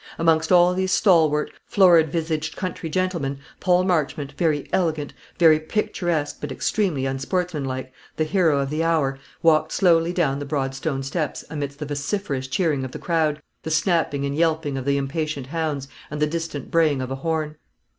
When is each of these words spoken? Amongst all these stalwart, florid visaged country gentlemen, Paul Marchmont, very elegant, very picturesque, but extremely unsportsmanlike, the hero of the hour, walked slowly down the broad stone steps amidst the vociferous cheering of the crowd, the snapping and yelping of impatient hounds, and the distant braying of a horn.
Amongst 0.17 0.51
all 0.51 0.73
these 0.73 0.91
stalwart, 0.91 1.51
florid 1.67 2.11
visaged 2.11 2.55
country 2.55 2.89
gentlemen, 2.89 3.37
Paul 3.59 3.83
Marchmont, 3.83 4.31
very 4.31 4.67
elegant, 4.73 5.13
very 5.37 5.59
picturesque, 5.59 6.37
but 6.41 6.51
extremely 6.51 7.05
unsportsmanlike, 7.05 7.93
the 8.15 8.23
hero 8.23 8.57
of 8.61 8.71
the 8.71 8.83
hour, 8.83 9.19
walked 9.43 9.71
slowly 9.71 10.11
down 10.11 10.39
the 10.39 10.43
broad 10.45 10.73
stone 10.73 11.03
steps 11.03 11.45
amidst 11.51 11.77
the 11.77 11.85
vociferous 11.85 12.47
cheering 12.47 12.83
of 12.83 12.93
the 12.93 12.97
crowd, 12.97 13.43
the 13.61 13.69
snapping 13.69 14.25
and 14.25 14.35
yelping 14.35 14.75
of 14.75 14.87
impatient 14.87 15.45
hounds, 15.45 15.87
and 16.09 16.19
the 16.19 16.25
distant 16.25 16.71
braying 16.71 16.99
of 16.99 17.11
a 17.11 17.15
horn. 17.17 17.57